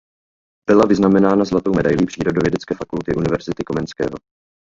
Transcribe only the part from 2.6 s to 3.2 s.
fakulty